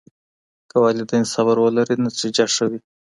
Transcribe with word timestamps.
که 0.69 0.75
والدین 0.83 1.23
صبر 1.33 1.57
ولري 1.61 1.95
نتیجه 2.05 2.45
ښه 2.53 2.65
وي. 2.69 2.79